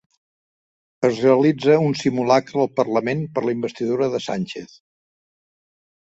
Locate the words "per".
3.35-3.43